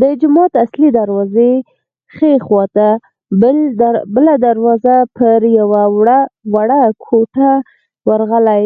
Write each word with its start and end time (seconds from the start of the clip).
د 0.00 0.02
جومات 0.20 0.52
اصلي 0.64 0.88
دروازې 0.98 1.50
ښي 2.14 2.32
خوا 2.46 2.64
ته 2.76 2.88
بله 4.14 4.34
دروازه 4.46 4.96
پر 5.16 5.40
یوه 5.58 5.82
وړه 6.60 6.80
کوټه 7.04 7.50
ورغلې. 8.08 8.64